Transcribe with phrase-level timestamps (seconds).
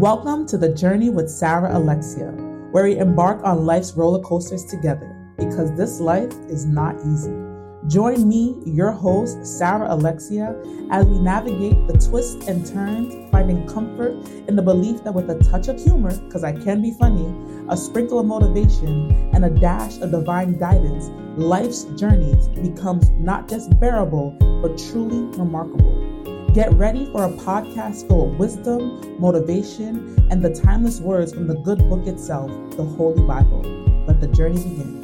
[0.00, 2.32] Welcome to the journey with Sarah Alexia,
[2.72, 7.32] where we embark on life's roller coasters together because this life is not easy.
[7.86, 10.60] Join me, your host, Sarah Alexia,
[10.90, 14.16] as we navigate the twists and turns, finding comfort
[14.48, 17.32] in the belief that with a touch of humor, because I can be funny,
[17.68, 21.08] a sprinkle of motivation, and a dash of divine guidance,
[21.40, 26.03] life's journeys becomes not just bearable, but truly remarkable.
[26.54, 31.56] Get ready for a podcast full of wisdom, motivation, and the timeless words from the
[31.56, 33.62] good book itself, the Holy Bible.
[34.06, 35.03] Let the journey begin.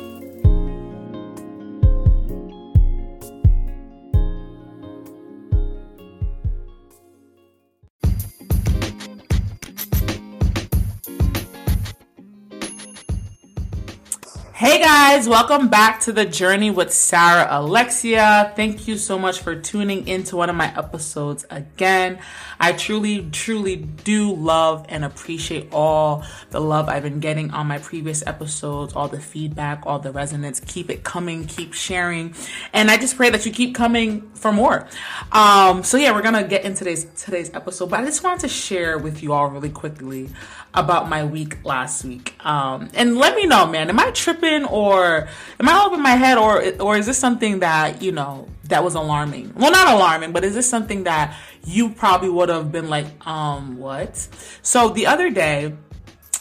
[14.61, 18.53] Hey guys, welcome back to the journey with Sarah Alexia.
[18.57, 22.19] Thank you so much for tuning into one of my episodes again.
[22.61, 27.79] I truly, truly do love and appreciate all the love I've been getting on my
[27.79, 30.61] previous episodes, all the feedback, all the resonance.
[30.61, 32.35] Keep it coming, keep sharing.
[32.75, 34.87] And I just pray that you keep coming for more.
[35.33, 38.49] Um, so yeah, we're gonna get into today's today's episode, but I just wanted to
[38.49, 40.29] share with you all really quickly
[40.75, 42.35] about my week last week.
[42.45, 46.11] Um, and let me know, man, am I tripping or am I all in my
[46.11, 49.53] head or or is this something that, you know, that was alarming?
[49.57, 53.79] Well, not alarming, but is this something that you probably would have been like, um,
[53.79, 54.17] what?
[54.63, 55.75] So the other day,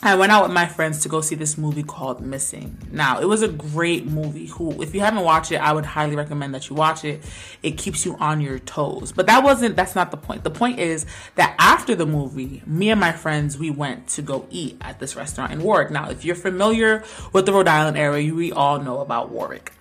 [0.02, 2.78] I went out with my friends to go see this movie called Missing.
[2.90, 4.46] Now, it was a great movie.
[4.46, 7.22] Who, if you haven't watched it, I would highly recommend that you watch it.
[7.64, 9.12] It keeps you on your toes.
[9.12, 10.46] But that wasn't, that's not the point.
[10.46, 11.06] The point is
[11.36, 15.18] that after the movie, me and my friends, we went to go eat at this
[15.18, 15.92] restaurant in Warwick.
[15.92, 19.74] Now, if you're familiar with the Rhode Island area, we all know about Warwick.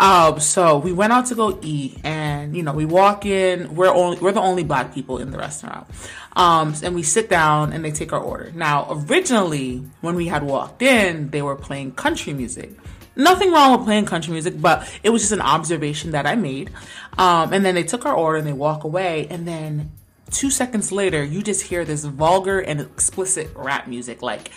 [0.00, 3.74] Um, so we went out to go eat, and you know, we walk in.
[3.74, 5.86] We're only we're the only black people in the restaurant,
[6.34, 8.50] um, and we sit down and they take our order.
[8.54, 12.70] Now, originally, when we had walked in, they were playing country music.
[13.14, 16.70] Nothing wrong with playing country music, but it was just an observation that I made.
[17.18, 19.90] Um, and then they took our order and they walk away, and then
[20.30, 24.50] two seconds later, you just hear this vulgar and explicit rap music, like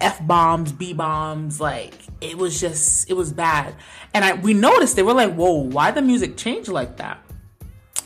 [0.00, 3.74] F bombs, B bombs, like it was just it was bad.
[4.14, 7.22] And I we noticed they were like, whoa, why the music changed like that?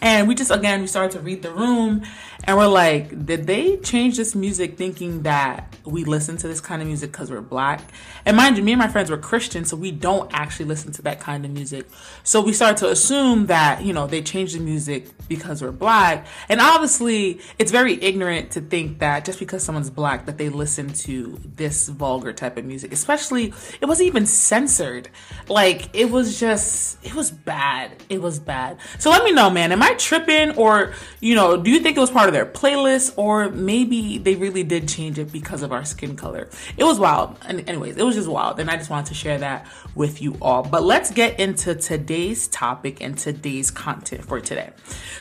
[0.00, 2.02] And we just again we started to read the room
[2.46, 6.82] and we're like, did they change this music thinking that we listen to this kind
[6.82, 7.80] of music because we're black?
[8.26, 11.02] And mind you, me and my friends were Christian, so we don't actually listen to
[11.02, 11.86] that kind of music.
[12.22, 16.26] So we started to assume that, you know, they changed the music because we're black.
[16.50, 20.92] And obviously, it's very ignorant to think that just because someone's black that they listen
[20.92, 22.92] to this vulgar type of music.
[22.92, 25.08] Especially, it wasn't even censored.
[25.48, 28.02] Like, it was just, it was bad.
[28.10, 28.76] It was bad.
[28.98, 29.72] So let me know, man.
[29.72, 33.14] Am I tripping or, you know, do you think it was part of their playlist,
[33.16, 36.48] or maybe they really did change it because of our skin color.
[36.76, 37.38] It was wild.
[37.46, 38.60] And anyways, it was just wild.
[38.60, 40.62] And I just wanted to share that with you all.
[40.62, 44.70] But let's get into today's topic and today's content for today.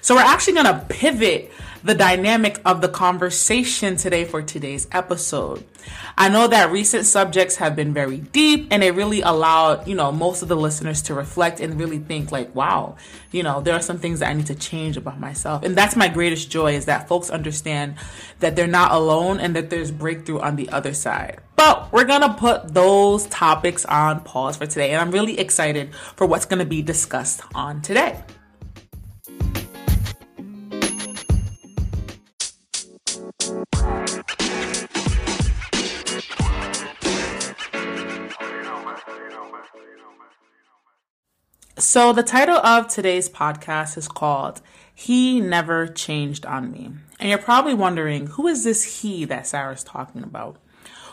[0.02, 1.52] So we're actually going to pivot
[1.84, 5.66] the dynamic of the conversation today for today's episode.
[6.18, 10.12] I know that recent subjects have been very deep and it really allowed, you know,
[10.12, 12.96] most of the listeners to reflect and really think like, wow,
[13.32, 15.64] you know, there are some things that I need to change about myself.
[15.64, 17.96] And that's my greatest joy is that folks understand
[18.40, 21.40] that they're not alone and that there's breakthrough on the other side.
[21.56, 24.92] But we're going to put those topics on pause for today.
[24.92, 28.22] And I'm really excited for what's going to be discussed on today.
[41.76, 44.62] So, the title of today's podcast is called
[44.94, 46.92] He Never Changed on Me.
[47.20, 50.58] And you're probably wondering, who is this he that Sarah's talking about?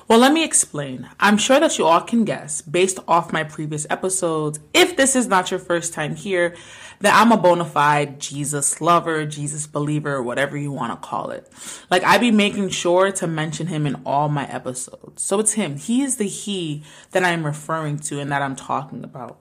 [0.07, 1.09] Well, let me explain.
[1.19, 5.27] I'm sure that you all can guess, based off my previous episodes, if this is
[5.27, 6.55] not your first time here,
[7.01, 11.51] that I'm a bona fide Jesus lover, Jesus believer, whatever you want to call it.
[11.89, 15.23] Like, I be making sure to mention him in all my episodes.
[15.23, 15.79] So it's him.
[15.79, 16.83] He is the he
[17.13, 19.41] that I'm referring to and that I'm talking about.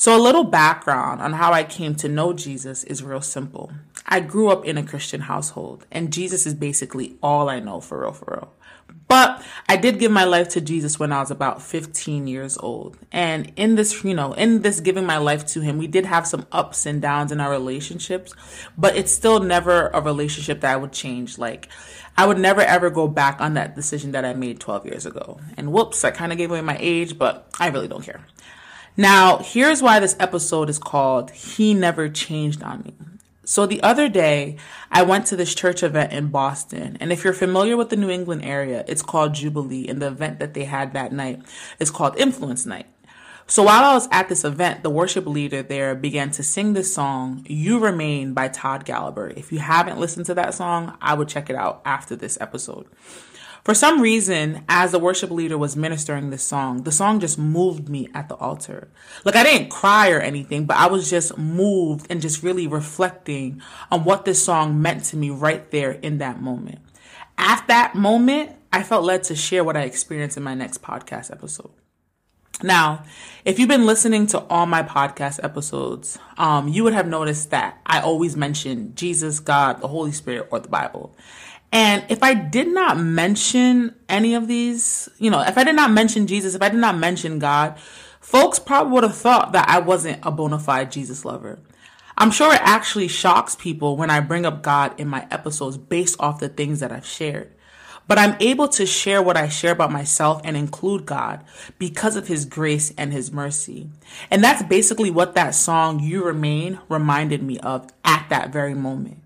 [0.00, 3.72] So, a little background on how I came to know Jesus is real simple.
[4.06, 8.02] I grew up in a Christian household, and Jesus is basically all I know for
[8.02, 8.52] real, for real.
[9.08, 12.96] But I did give my life to Jesus when I was about 15 years old.
[13.10, 16.28] And in this, you know, in this giving my life to him, we did have
[16.28, 18.32] some ups and downs in our relationships,
[18.76, 21.38] but it's still never a relationship that I would change.
[21.38, 21.70] Like,
[22.16, 25.40] I would never ever go back on that decision that I made 12 years ago.
[25.56, 28.24] And whoops, I kind of gave away my age, but I really don't care.
[29.00, 32.94] Now, here's why this episode is called He Never Changed on Me.
[33.44, 34.56] So the other day,
[34.90, 36.98] I went to this church event in Boston.
[36.98, 39.86] And if you're familiar with the New England area, it's called Jubilee.
[39.86, 41.40] And the event that they had that night
[41.78, 42.86] is called Influence Night.
[43.46, 46.92] So while I was at this event, the worship leader there began to sing this
[46.92, 49.38] song, You Remain by Todd Galberth.
[49.38, 52.86] If you haven't listened to that song, I would check it out after this episode.
[53.68, 57.90] For some reason, as the worship leader was ministering this song, the song just moved
[57.90, 58.88] me at the altar.
[59.26, 63.60] Like I didn't cry or anything, but I was just moved and just really reflecting
[63.90, 66.78] on what this song meant to me right there in that moment.
[67.36, 71.30] At that moment, I felt led to share what I experienced in my next podcast
[71.30, 71.72] episode.
[72.62, 73.04] Now,
[73.44, 77.80] if you've been listening to all my podcast episodes, um, you would have noticed that
[77.86, 81.14] I always mention Jesus, God, the Holy Spirit, or the Bible.
[81.72, 85.90] And if I did not mention any of these, you know, if I did not
[85.90, 87.78] mention Jesus, if I did not mention God,
[88.20, 91.58] folks probably would have thought that I wasn't a bona fide Jesus lover.
[92.16, 96.16] I'm sure it actually shocks people when I bring up God in my episodes based
[96.18, 97.52] off the things that I've shared.
[98.08, 101.44] But I'm able to share what I share about myself and include God
[101.78, 103.90] because of his grace and his mercy.
[104.30, 109.18] And that's basically what that song, You Remain, reminded me of at that very moment.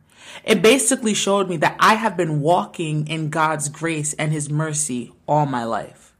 [0.44, 5.12] It basically showed me that I have been walking in God's grace and his mercy
[5.26, 6.14] all my life.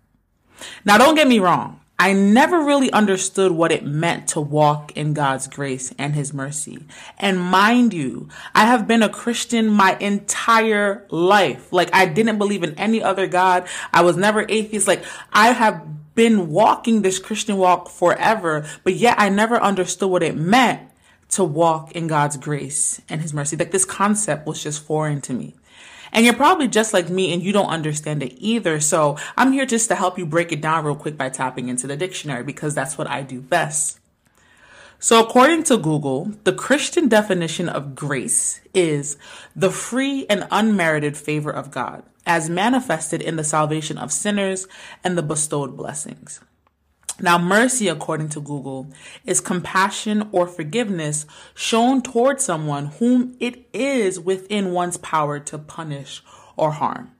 [0.85, 1.81] Now, don't get me wrong.
[1.99, 6.85] I never really understood what it meant to walk in God's grace and His mercy.
[7.17, 11.73] And mind you, I have been a Christian my entire life.
[11.73, 13.69] Like, I didn't believe in any other God.
[13.93, 14.89] I was never atheist.
[14.89, 20.25] Like, I have been walking this Christian walk forever, but yet I never understood what
[20.25, 20.81] it meant
[21.33, 23.57] to walk in God's grace and His mercy.
[23.57, 25.55] Like, this concept was just foreign to me.
[26.13, 28.81] And you're probably just like me and you don't understand it either.
[28.81, 31.87] So I'm here just to help you break it down real quick by tapping into
[31.87, 33.99] the dictionary because that's what I do best.
[34.99, 39.17] So according to Google, the Christian definition of grace is
[39.57, 44.69] the free and unmerited favor of God as manifested in the salvation of sinners
[45.03, 46.41] and the bestowed blessings.
[47.23, 48.89] Now, mercy, according to Google,
[49.25, 51.25] is compassion or forgiveness
[51.55, 56.23] shown towards someone whom it is within one's power to punish
[56.57, 57.13] or harm.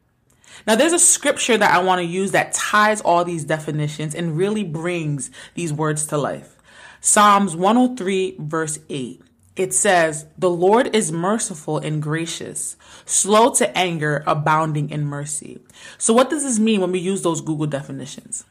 [0.67, 4.37] Now, there's a scripture that I want to use that ties all these definitions and
[4.37, 6.59] really brings these words to life.
[7.01, 9.23] Psalms 103, verse 8.
[9.55, 15.61] It says, The Lord is merciful and gracious, slow to anger, abounding in mercy.
[15.97, 18.45] So, what does this mean when we use those Google definitions?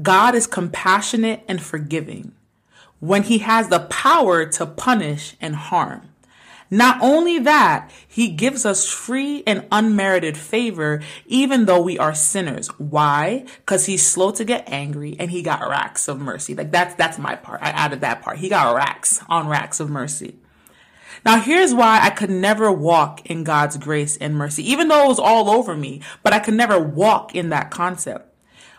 [0.00, 2.32] God is compassionate and forgiving
[3.00, 6.08] when he has the power to punish and harm.
[6.70, 12.68] Not only that, he gives us free and unmerited favor, even though we are sinners.
[12.78, 13.44] Why?
[13.58, 16.54] Because he's slow to get angry and he got racks of mercy.
[16.54, 17.60] Like that's, that's my part.
[17.60, 18.38] I added that part.
[18.38, 20.36] He got racks on racks of mercy.
[21.26, 25.08] Now here's why I could never walk in God's grace and mercy, even though it
[25.08, 28.31] was all over me, but I could never walk in that concept.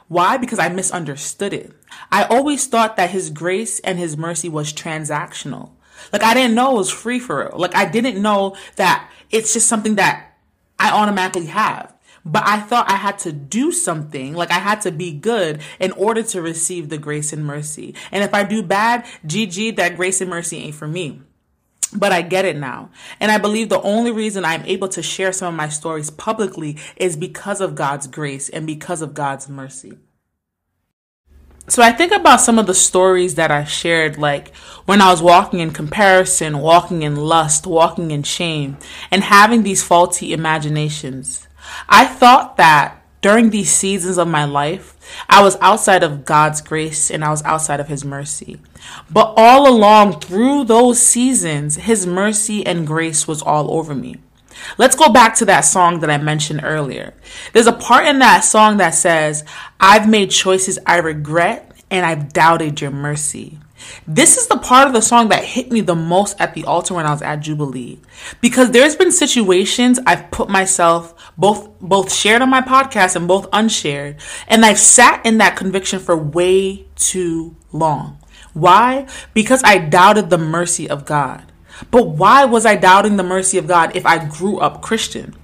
[0.08, 0.38] Why?
[0.38, 1.72] Because I misunderstood it.
[2.12, 5.72] I always thought that his grace and his mercy was transactional.
[6.12, 7.58] Like I didn't know it was free for real.
[7.58, 10.38] Like I didn't know that it's just something that
[10.80, 11.94] I automatically have.
[12.26, 15.92] But I thought I had to do something, like I had to be good in
[15.94, 17.96] order to receive the grace and mercy.
[18.12, 21.22] And if I do bad, GG, that grace and mercy ain't for me.
[21.96, 22.90] But I get it now.
[23.20, 26.78] And I believe the only reason I'm able to share some of my stories publicly
[26.96, 29.98] is because of God's grace and because of God's mercy.
[31.70, 34.54] So I think about some of the stories that I shared, like
[34.86, 38.78] when I was walking in comparison, walking in lust, walking in shame,
[39.10, 41.48] and having these faulty imaginations.
[41.88, 44.93] I thought that during these seasons of my life,
[45.30, 48.60] I was outside of God's grace and I was outside of His mercy.
[49.10, 54.18] But all along through those seasons, His mercy and grace was all over me.
[54.78, 57.14] Let's go back to that song that I mentioned earlier.
[57.54, 59.44] There's a part in that song that says,
[59.80, 63.60] I've made choices I regret and I've doubted your mercy.
[64.08, 66.94] This is the part of the song that hit me the most at the altar
[66.94, 68.00] when I was at Jubilee.
[68.42, 73.48] Because there's been situations I've put myself both both shared on my podcast and both
[73.54, 78.20] unshared, and I've sat in that conviction for way too long.
[78.54, 79.08] Why?
[79.34, 81.52] Because I doubted the mercy of God.
[81.92, 85.36] But why was I doubting the mercy of God if I grew up Christian?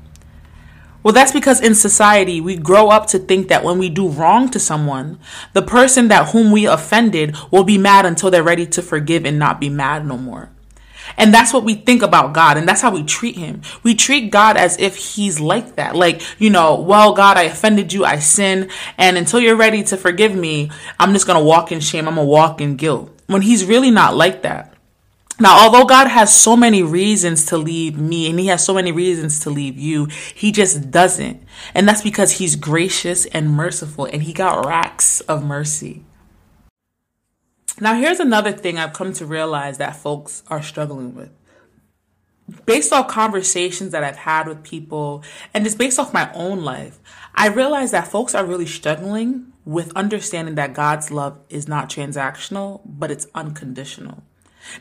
[1.01, 4.49] Well, that's because in society, we grow up to think that when we do wrong
[4.49, 5.17] to someone,
[5.53, 9.39] the person that whom we offended will be mad until they're ready to forgive and
[9.39, 10.49] not be mad no more.
[11.17, 13.61] And that's what we think about God, and that's how we treat Him.
[13.81, 15.95] We treat God as if He's like that.
[15.95, 19.97] Like, you know, well, God, I offended you, I sin, and until you're ready to
[19.97, 23.09] forgive me, I'm just gonna walk in shame, I'm gonna walk in guilt.
[23.27, 24.68] When He's really not like that.
[25.41, 28.91] Now, although God has so many reasons to leave me and he has so many
[28.91, 31.41] reasons to leave you, he just doesn't.
[31.73, 36.03] And that's because he's gracious and merciful and he got racks of mercy.
[37.79, 41.31] Now, here's another thing I've come to realize that folks are struggling with.
[42.65, 46.99] Based off conversations that I've had with people and just based off my own life,
[47.33, 52.81] I realize that folks are really struggling with understanding that God's love is not transactional,
[52.83, 54.23] but it's unconditional.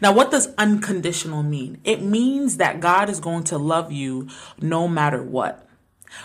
[0.00, 1.80] Now, what does unconditional mean?
[1.84, 4.28] It means that God is going to love you
[4.60, 5.66] no matter what.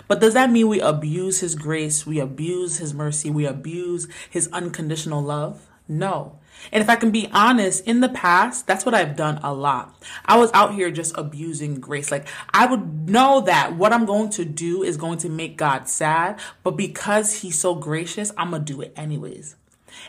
[0.07, 4.47] But does that mean we abuse his grace, we abuse his mercy, we abuse his
[4.51, 5.67] unconditional love?
[5.87, 6.39] No.
[6.71, 10.01] And if I can be honest, in the past, that's what I've done a lot.
[10.25, 12.11] I was out here just abusing grace.
[12.11, 15.89] Like, I would know that what I'm going to do is going to make God
[15.89, 19.55] sad, but because He's so gracious, I'm going to do it anyways.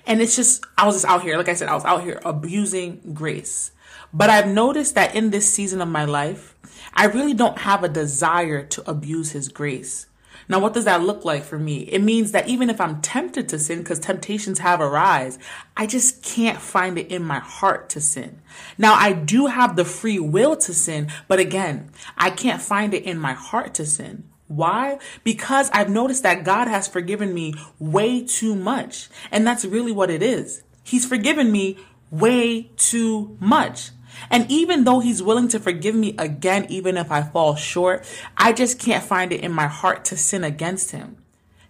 [0.07, 2.21] And it's just, I was just out here, like I said, I was out here
[2.25, 3.73] abusing grace.
[4.13, 6.55] But I've noticed that in this season of my life,
[6.95, 10.07] I really don't have a desire to abuse His grace.
[10.49, 11.81] Now, what does that look like for me?
[11.81, 15.39] It means that even if I'm tempted to sin, because temptations have arise,
[15.77, 18.43] I just can't find it in my heart to sin.
[18.77, 23.05] Now, I do have the free will to sin, but again, I can't find it
[23.05, 24.25] in my heart to sin.
[24.49, 24.99] Why?
[25.23, 29.09] Because I've noticed that God has forgiven me way too much.
[29.31, 30.63] And that's really what it is.
[30.83, 31.79] He's forgiven me
[32.11, 33.91] way too much.
[34.31, 38.53] And even though he's willing to forgive me again, even if I fall short, I
[38.53, 41.17] just can't find it in my heart to sin against him.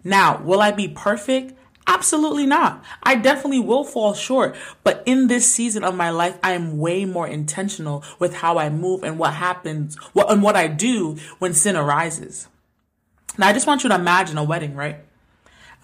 [0.02, 1.54] Now, will I be perfect?
[1.86, 2.82] Absolutely not.
[3.02, 4.56] I definitely will fall short.
[4.82, 8.68] But in this season of my life, I am way more intentional with how I
[8.70, 12.48] move and what happens, what, and what I do when sin arises.
[13.36, 14.98] Now, I just want you to imagine a wedding, right?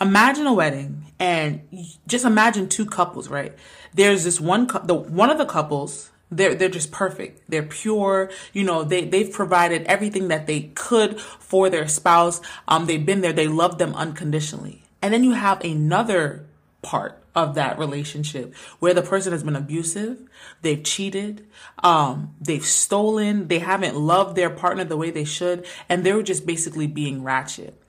[0.00, 1.62] Imagine a wedding and
[2.06, 3.52] just imagine two couples, right?
[3.92, 7.42] There's this one, the, one of the couples they're, they're just perfect.
[7.48, 8.30] They're pure.
[8.52, 12.40] You know, they, they've provided everything that they could for their spouse.
[12.68, 13.32] Um, they've been there.
[13.32, 14.82] They love them unconditionally.
[15.02, 16.46] And then you have another
[16.82, 20.18] part of that relationship where the person has been abusive,
[20.62, 21.46] they've cheated,
[21.82, 26.46] um, they've stolen, they haven't loved their partner the way they should, and they're just
[26.46, 27.80] basically being ratchet.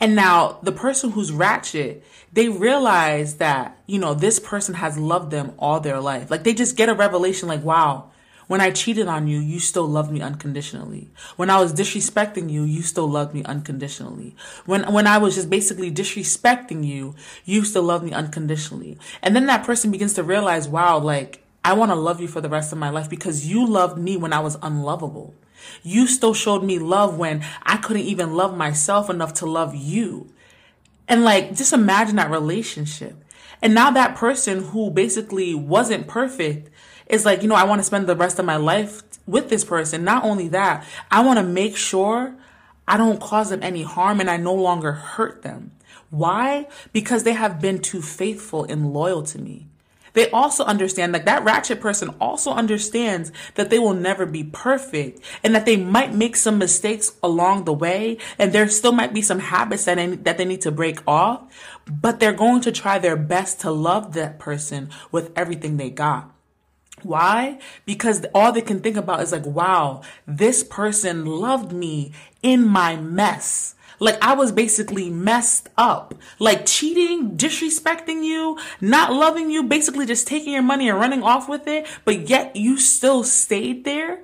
[0.00, 5.30] And now the person who's ratchet, they realize that, you know, this person has loved
[5.30, 6.30] them all their life.
[6.30, 8.10] Like they just get a revelation like, wow,
[8.48, 11.10] when I cheated on you, you still loved me unconditionally.
[11.36, 14.34] When I was disrespecting you, you still loved me unconditionally.
[14.64, 17.14] When, when I was just basically disrespecting you,
[17.44, 18.98] you still loved me unconditionally.
[19.22, 22.40] And then that person begins to realize, wow, like, I want to love you for
[22.40, 25.34] the rest of my life because you loved me when I was unlovable.
[25.82, 30.32] You still showed me love when I couldn't even love myself enough to love you.
[31.06, 33.22] And like, just imagine that relationship.
[33.60, 36.70] And now that person who basically wasn't perfect
[37.08, 39.64] is like, you know, I want to spend the rest of my life with this
[39.64, 40.04] person.
[40.04, 42.34] Not only that, I want to make sure
[42.86, 45.72] I don't cause them any harm and I no longer hurt them.
[46.10, 46.68] Why?
[46.92, 49.66] Because they have been too faithful and loyal to me.
[50.14, 55.20] They also understand that that ratchet person also understands that they will never be perfect
[55.44, 59.22] and that they might make some mistakes along the way and there still might be
[59.22, 61.42] some habits that they, that they need to break off,
[61.86, 66.32] but they're going to try their best to love that person with everything they got.
[67.04, 67.58] Why?
[67.84, 72.12] Because all they can think about is like, wow, this person loved me
[72.42, 73.74] in my mess.
[74.00, 76.14] Like I was basically messed up.
[76.38, 81.48] Like cheating, disrespecting you, not loving you, basically just taking your money and running off
[81.48, 84.20] with it, but yet you still stayed there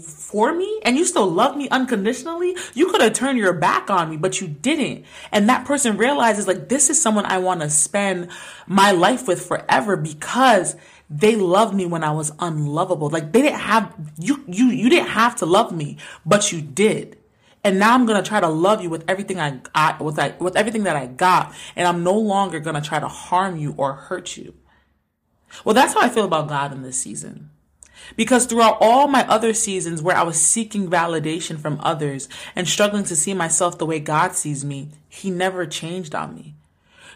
[0.00, 4.08] for me and you still love me unconditionally, you could have turned your back on
[4.08, 5.04] me, but you didn't.
[5.30, 8.28] And that person realizes like, this is someone I want to spend
[8.66, 10.74] my life with forever because
[11.10, 13.08] they loved me when I was unlovable.
[13.08, 15.96] Like they didn't have, you, you, you didn't have to love me,
[16.26, 17.18] but you did.
[17.64, 20.56] And now I'm gonna try to love you with everything I got, with I, with
[20.56, 24.36] everything that I got, and I'm no longer gonna try to harm you or hurt
[24.36, 24.54] you.
[25.64, 27.50] Well, that's how I feel about God in this season.
[28.16, 33.04] Because throughout all my other seasons where I was seeking validation from others and struggling
[33.04, 36.54] to see myself the way God sees me, He never changed on me.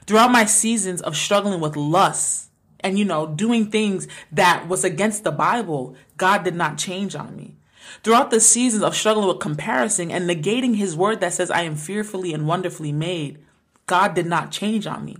[0.06, 2.50] Throughout my seasons of struggling with lust
[2.82, 7.36] and, you know, doing things that was against the Bible, God did not change on
[7.36, 7.56] me.
[8.02, 11.76] Throughout the seasons of struggling with comparison and negating his word that says, I am
[11.76, 13.38] fearfully and wonderfully made,
[13.86, 15.18] God did not change on me.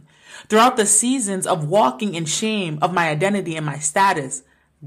[0.49, 4.43] Throughout the seasons of walking in shame of my identity and my status,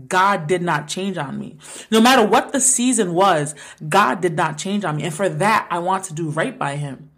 [0.07, 1.57] God did not change on me.
[1.89, 3.55] No matter what the season was,
[3.87, 5.03] God did not change on me.
[5.03, 7.11] And for that, I want to do right by him.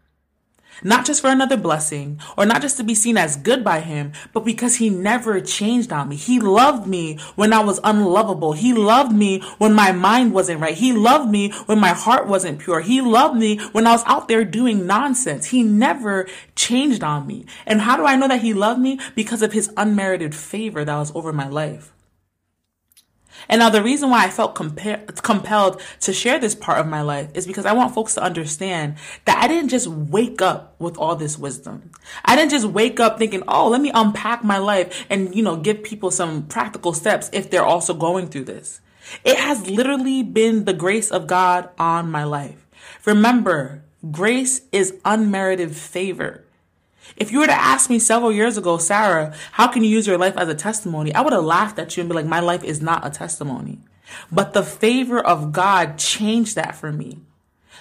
[0.84, 4.12] Not just for another blessing or not just to be seen as good by him,
[4.34, 6.16] but because he never changed on me.
[6.16, 8.54] He loved me when I was unlovable.
[8.54, 10.76] He loved me when my mind wasn't right.
[10.76, 12.82] He loved me when my heart wasn't pure.
[12.82, 15.48] He loved me when I was out there doing nonsense.
[15.48, 17.46] He never changed on me.
[17.66, 19.00] And how do I know that he loved me?
[19.16, 21.94] Because of his unmerited favor that was over my life.
[23.50, 27.02] And now the reason why I felt compa- compelled to share this part of my
[27.02, 30.98] life is because I want folks to understand that I didn't just wake up with
[30.98, 31.92] all this wisdom.
[32.26, 35.56] I didn't just wake up thinking, oh, let me unpack my life and, you know,
[35.56, 38.82] give people some practical steps if they're also going through this.
[39.24, 42.68] It has literally been the grace of God on my life.
[43.06, 46.44] Remember, grace is unmerited favor.
[47.16, 50.18] If you were to ask me several years ago, Sarah, how can you use your
[50.18, 51.14] life as a testimony?
[51.14, 53.80] I would have laughed at you and be like, my life is not a testimony.
[54.32, 57.20] But the favor of God changed that for me.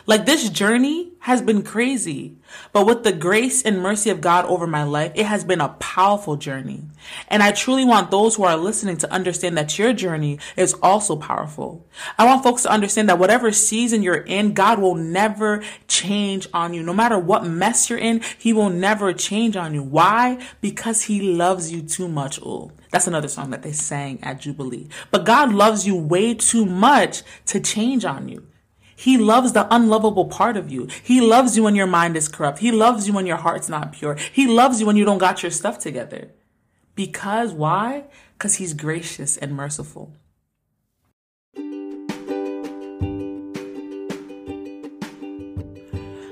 [0.06, 2.37] Like this journey has been crazy,
[2.73, 5.71] but with the grace and mercy of God over my life, it has been a
[5.71, 6.83] powerful journey.
[7.26, 11.16] And I truly want those who are listening to understand that your journey is also
[11.16, 11.85] powerful.
[12.18, 15.64] I want folks to understand that whatever season you're in, God will never
[15.96, 16.82] change on you.
[16.82, 19.82] No matter what mess you're in, He will never change on you.
[19.82, 20.38] Why?
[20.60, 22.38] Because He loves you too much.
[22.44, 24.88] Oh, that's another song that they sang at Jubilee.
[25.10, 28.46] But God loves you way too much to change on you.
[28.96, 30.88] He loves the unlovable part of you.
[31.02, 32.60] He loves you when your mind is corrupt.
[32.60, 34.16] He loves you when your heart's not pure.
[34.32, 36.30] He loves you when you don't got your stuff together.
[36.94, 38.04] Because why?
[38.32, 40.14] Because he's gracious and merciful.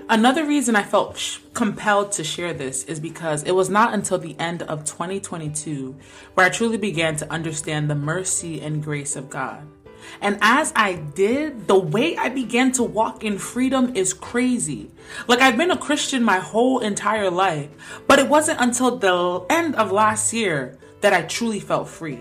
[0.09, 4.19] Another reason I felt sh- compelled to share this is because it was not until
[4.19, 5.97] the end of 2022
[6.35, 9.67] where I truly began to understand the mercy and grace of God.
[10.21, 14.91] And as I did, the way I began to walk in freedom is crazy.
[15.27, 17.71] Like I've been a Christian my whole entire life,
[18.07, 22.21] but it wasn't until the end of last year that I truly felt free.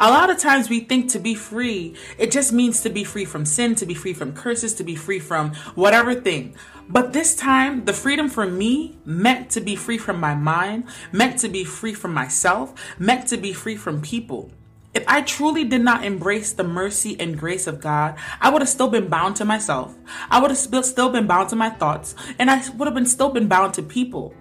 [0.00, 3.24] A lot of times we think to be free, it just means to be free
[3.24, 6.54] from sin, to be free from curses, to be free from whatever thing.
[6.88, 11.38] But this time, the freedom for me meant to be free from my mind, meant
[11.40, 14.50] to be free from myself, meant to be free from people.
[14.94, 18.70] If I truly did not embrace the mercy and grace of God, I would have
[18.70, 19.94] still been bound to myself.
[20.30, 23.30] I would have still been bound to my thoughts, and I would have been still
[23.30, 24.34] been bound to people.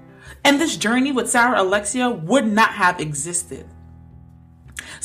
[0.46, 3.66] And this journey with Sarah Alexia would not have existed.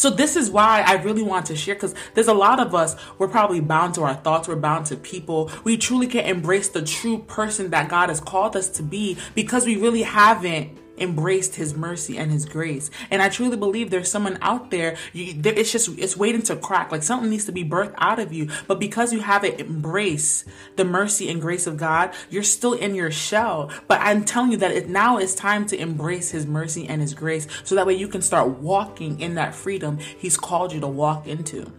[0.02, 2.96] So this is why I really want to share because there's a lot of us,
[3.18, 5.48] we're probably bound to our thoughts, we're bound to people.
[5.62, 9.64] We truly can't embrace the true person that God has called us to be because
[9.64, 12.90] we really haven't embraced his mercy and his grace.
[13.10, 16.92] And I truly believe there's someone out there, you, it's just, it's waiting to crack.
[16.92, 18.48] Like something needs to be birthed out of you.
[18.66, 23.10] But because you haven't embraced the mercy and grace of God, you're still in your
[23.10, 23.70] shell.
[23.88, 27.14] But I'm telling you that it now is time to embrace his mercy and his
[27.14, 30.88] grace so that way you can start walking in that freedom he's called you to
[30.88, 31.70] walk into.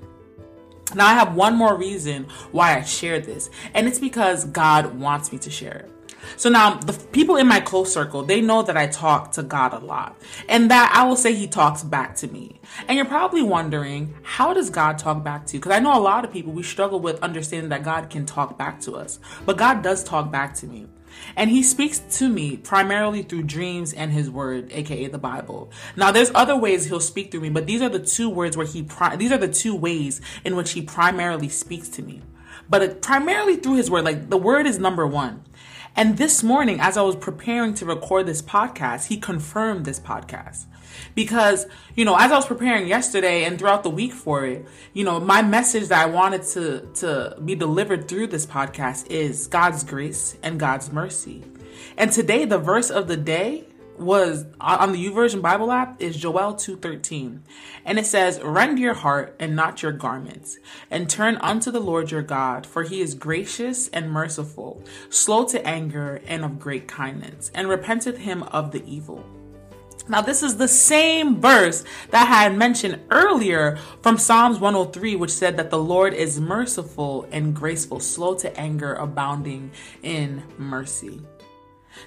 [0.95, 5.31] Now, I have one more reason why I share this, and it's because God wants
[5.31, 5.92] me to share it.
[6.37, 9.73] So now the people in my close circle, they know that I talk to God
[9.73, 10.15] a lot
[10.49, 12.59] and that I will say he talks back to me.
[12.87, 15.59] And you're probably wondering, how does God talk back to you?
[15.59, 18.57] Because I know a lot of people, we struggle with understanding that God can talk
[18.57, 20.87] back to us, but God does talk back to me.
[21.35, 25.71] And he speaks to me primarily through dreams and his word, aka the Bible.
[25.95, 28.65] Now, there's other ways he'll speak through me, but these are the two words where
[28.65, 32.21] he, pri- these are the two ways in which he primarily speaks to me.
[32.69, 35.43] But it, primarily through his word, like the word is number one.
[35.95, 40.65] And this morning, as I was preparing to record this podcast, he confirmed this podcast.
[41.13, 45.03] Because, you know, as I was preparing yesterday and throughout the week for it, you
[45.03, 49.83] know, my message that I wanted to, to be delivered through this podcast is God's
[49.83, 51.43] grace and God's mercy.
[51.95, 53.65] And today, the verse of the day
[53.97, 57.43] was on the YouVersion Bible app is Joel 2:13.
[57.85, 60.57] And it says, "Rend your heart and not your garments,
[60.89, 65.65] and turn unto the Lord your God, for he is gracious and merciful, slow to
[65.65, 69.23] anger and of great kindness, and repenteth him of the evil."
[70.07, 75.31] Now, this is the same verse that I had mentioned earlier from Psalms 103, which
[75.31, 81.21] said that the Lord is merciful and graceful, slow to anger, abounding in mercy.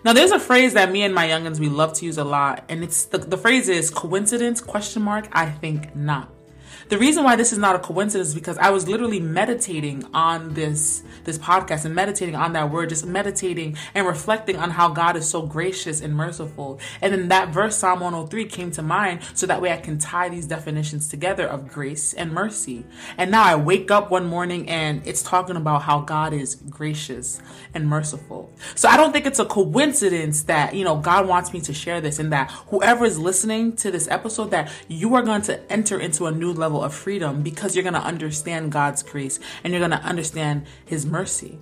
[0.04, 2.64] Now, there's a phrase that me and my youngins we love to use a lot,
[2.68, 5.28] and it's the, the phrase is coincidence question mark.
[5.32, 6.35] I think not.
[6.88, 10.54] The reason why this is not a coincidence is because I was literally meditating on
[10.54, 15.16] this this podcast and meditating on that word, just meditating and reflecting on how God
[15.16, 16.78] is so gracious and merciful.
[17.02, 20.28] And then that verse Psalm 103 came to mind so that way I can tie
[20.28, 22.86] these definitions together of grace and mercy.
[23.18, 27.40] And now I wake up one morning and it's talking about how God is gracious
[27.74, 28.52] and merciful.
[28.76, 32.00] So I don't think it's a coincidence that, you know, God wants me to share
[32.00, 35.98] this and that whoever is listening to this episode that you are going to enter
[35.98, 39.80] into a new level of freedom because you're going to understand God's grace and you're
[39.80, 41.58] going to understand his mercy.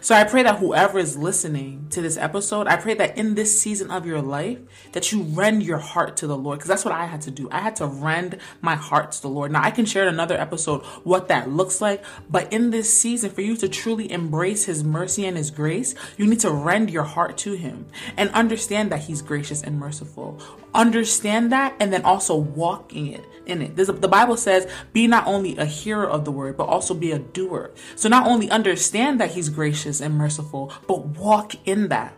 [0.00, 3.60] So I pray that whoever is listening to this episode, I pray that in this
[3.60, 4.58] season of your life,
[4.92, 6.58] that you rend your heart to the Lord.
[6.58, 7.48] Because that's what I had to do.
[7.52, 9.52] I had to rend my heart to the Lord.
[9.52, 12.02] Now I can share in another episode what that looks like.
[12.28, 16.26] But in this season, for you to truly embrace his mercy and his grace, you
[16.26, 17.86] need to rend your heart to him
[18.16, 20.40] and understand that he's gracious and merciful.
[20.74, 23.76] Understand that and then also walk in it in it.
[23.76, 27.18] The Bible says, be not only a hearer of the word, but also be a
[27.18, 27.72] doer.
[27.96, 32.16] So not only understand that he's gracious and merciful, but walk in that.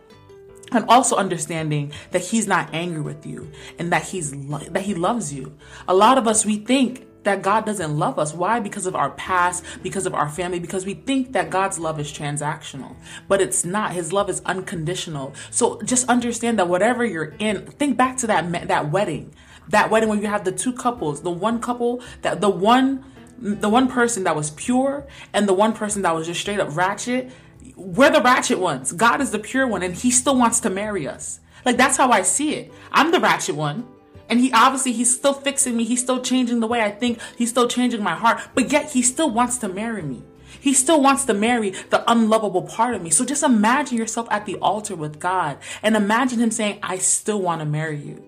[0.71, 4.95] And also understanding that he's not angry with you and that he's lo- that he
[4.95, 5.55] loves you.
[5.87, 8.33] A lot of us we think that God doesn't love us.
[8.33, 8.59] Why?
[8.59, 12.11] Because of our past, because of our family, because we think that God's love is
[12.11, 12.95] transactional.
[13.27, 13.91] But it's not.
[13.91, 15.33] His love is unconditional.
[15.51, 19.33] So just understand that whatever you're in, think back to that that wedding
[19.69, 23.03] that wedding where you have the two couples, the one couple that the one
[23.37, 26.75] the one person that was pure and the one person that was just straight up
[26.75, 27.31] ratchet.
[27.75, 28.93] We're the ratchet ones.
[28.93, 31.39] God is the pure one and he still wants to marry us.
[31.65, 32.73] Like that's how I see it.
[32.91, 33.87] I'm the ratchet one.
[34.29, 35.83] And he obviously he's still fixing me.
[35.83, 37.19] He's still changing the way I think.
[37.37, 38.39] He's still changing my heart.
[38.53, 40.23] But yet he still wants to marry me.
[40.59, 43.09] He still wants to marry the unlovable part of me.
[43.09, 47.41] So just imagine yourself at the altar with God and imagine him saying, I still
[47.41, 48.23] want to marry you.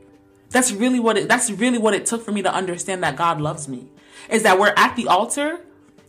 [0.50, 3.42] That's really what it that's really what it took for me to understand that God
[3.42, 3.88] loves me.
[4.30, 5.62] Is that we're at the altar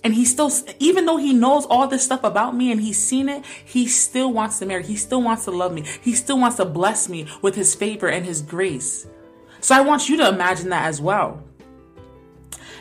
[0.04, 3.28] and he still even though he knows all this stuff about me and he's seen
[3.28, 4.84] it, he still wants to marry.
[4.84, 5.84] He still wants to love me.
[6.00, 9.06] He still wants to bless me with his favor and his grace.
[9.60, 11.42] So I want you to imagine that as well.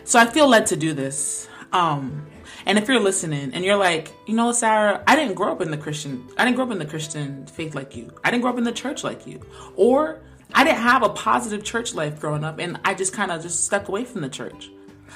[0.03, 1.47] So I feel led to do this.
[1.71, 2.27] Um
[2.67, 5.71] and if you're listening and you're like, you know, Sarah, I didn't grow up in
[5.71, 8.11] the Christian, I didn't grow up in the Christian faith like you.
[8.23, 9.41] I didn't grow up in the church like you.
[9.77, 10.19] Or
[10.53, 13.65] I didn't have a positive church life growing up, and I just kind of just
[13.65, 14.69] stuck away from the church.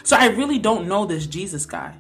[0.04, 1.96] So I really don't know this Jesus guy.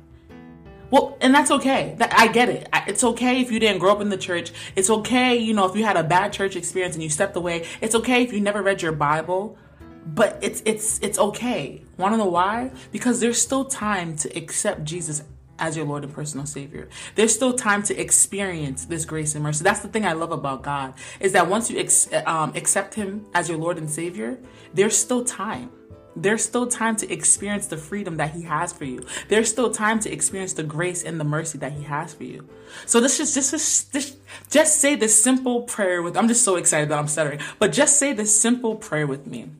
[0.89, 1.95] Well, and that's okay.
[1.99, 2.67] I get it.
[2.85, 4.51] It's okay if you didn't grow up in the church.
[4.75, 7.65] It's okay, you know, if you had a bad church experience and you stepped away.
[7.79, 9.57] It's okay if you never read your Bible.
[10.05, 11.81] But it's it's it's okay.
[11.97, 12.71] Want to know why?
[12.91, 15.23] Because there's still time to accept Jesus
[15.61, 16.89] as your Lord and personal Savior.
[17.15, 19.63] There's still time to experience this grace and mercy.
[19.63, 23.25] That's the thing I love about God is that once you ex- um, accept Him
[23.33, 24.37] as your Lord and Savior,
[24.73, 25.71] there's still time.
[26.13, 29.05] There's still time to experience the freedom that He has for you.
[29.29, 32.49] There's still time to experience the grace and the mercy that He has for you.
[32.85, 34.17] So this is just just
[34.49, 36.17] just say this simple prayer with.
[36.17, 39.51] I'm just so excited that I'm stuttering, but just say this simple prayer with me.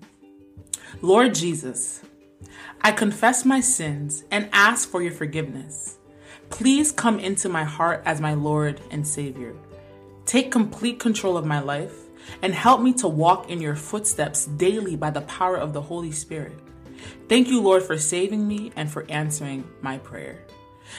[1.02, 2.02] Lord Jesus.
[2.84, 6.00] I confess my sins and ask for your forgiveness.
[6.50, 9.56] Please come into my heart as my Lord and Savior.
[10.26, 11.94] Take complete control of my life
[12.42, 16.12] and help me to walk in your footsteps daily by the power of the Holy
[16.12, 16.58] Spirit.
[17.30, 20.40] Thank you, Lord, for saving me and for answering my prayer.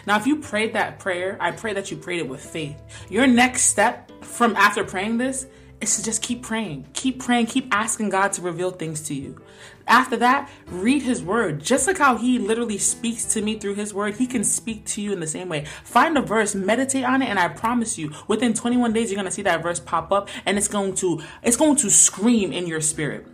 [0.07, 2.81] Now, if you prayed that prayer, I pray that you prayed it with faith.
[3.11, 5.47] Your next step from after praying this
[5.83, 6.87] is to just keep praying.
[6.95, 7.47] Keep praying.
[7.47, 9.41] Keep asking God to reveal things to you.
[9.87, 11.61] After that, read His Word.
[11.61, 15.03] Just like how He literally speaks to me through His Word, He can speak to
[15.03, 15.65] you in the same way.
[15.85, 19.31] Find a verse, meditate on it, and I promise you, within 21 days, you're gonna
[19.31, 22.81] see that verse pop up, and it's going to it's going to scream in your
[22.81, 23.27] spirit.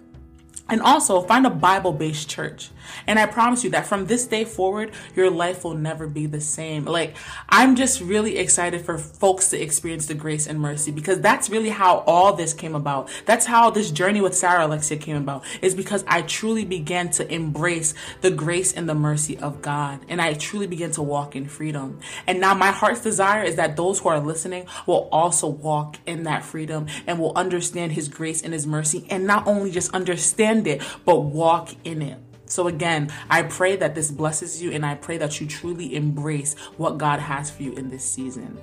[0.71, 2.71] And also find a Bible based church.
[3.07, 6.41] And I promise you that from this day forward, your life will never be the
[6.41, 6.85] same.
[6.85, 7.17] Like,
[7.49, 11.71] I'm just really excited for folks to experience the grace and mercy because that's really
[11.71, 13.11] how all this came about.
[13.27, 17.33] That's how this journey with Sarah Alexia came about, is because I truly began to
[17.33, 20.01] embrace the grace and the mercy of God.
[20.09, 22.01] And I truly began to walk in freedom.
[22.27, 26.25] And now my heart's desire is that those who are listening will also walk in
[26.25, 30.67] that freedom and will understand His grace and His mercy and not only just understand
[30.67, 32.19] it, but walk in it.
[32.49, 36.55] So, again, I pray that this blesses you and I pray that you truly embrace
[36.77, 38.61] what God has for you in this season.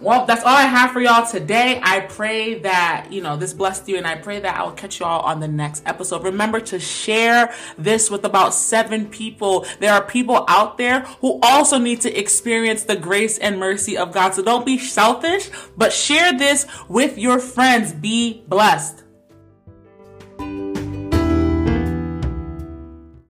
[0.00, 1.80] Well, that's all I have for y'all today.
[1.82, 5.20] I pray that, you know, this blessed you and I pray that I'll catch y'all
[5.22, 6.24] on the next episode.
[6.24, 9.66] Remember to share this with about seven people.
[9.78, 14.12] There are people out there who also need to experience the grace and mercy of
[14.12, 14.34] God.
[14.34, 17.92] So don't be selfish, but share this with your friends.
[17.92, 19.04] Be blessed.